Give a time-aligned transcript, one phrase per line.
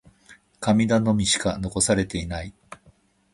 [0.59, 2.55] 神頼みしか残されていない。